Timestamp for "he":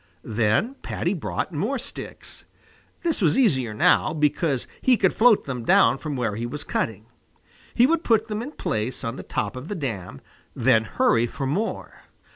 4.81-4.97, 6.35-6.47, 7.75-7.85